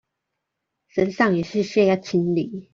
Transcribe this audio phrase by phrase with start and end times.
[0.87, 2.69] 身上有屑屑要清理